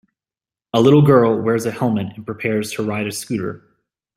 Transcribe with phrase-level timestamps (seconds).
[0.73, 3.63] A little girl wears a helmet and prepares to ride a scooter